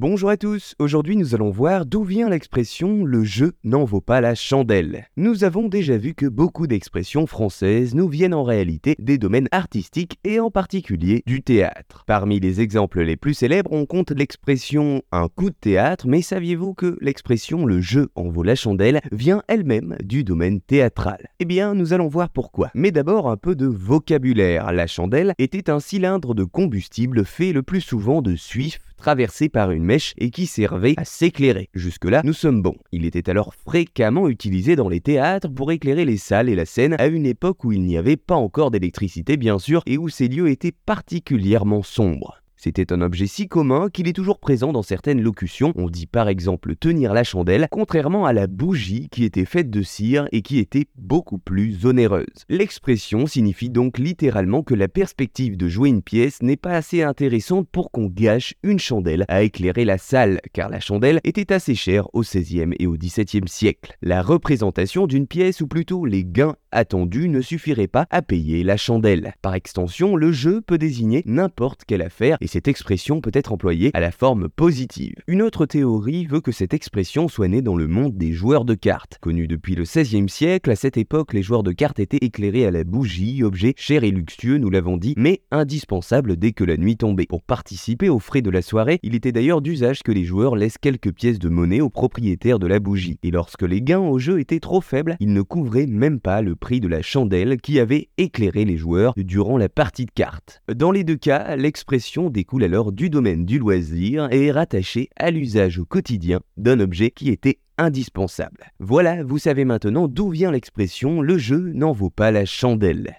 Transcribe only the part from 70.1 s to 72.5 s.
le jeu peut désigner n'importe quelle affaire et